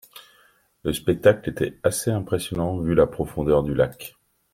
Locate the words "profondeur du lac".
3.05-4.15